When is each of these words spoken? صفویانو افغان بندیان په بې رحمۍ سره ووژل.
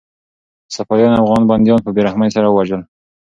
صفویانو 0.75 1.19
افغان 1.23 1.43
بندیان 1.49 1.79
په 1.83 1.89
بې 1.95 2.01
رحمۍ 2.07 2.29
سره 2.35 2.47
ووژل. 2.49 2.81